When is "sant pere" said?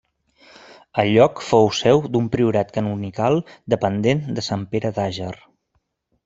4.49-4.93